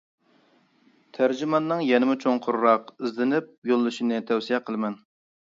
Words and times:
تەرجىماننىڭ 1.17 1.83
يەنىمۇ 1.87 2.15
چوڭقۇرراق 2.23 2.89
ئىزدىنىپ 2.95 3.53
يوللىشىنى 3.75 4.21
تەۋسىيە 4.33 4.63
قىلىمەن. 4.73 4.99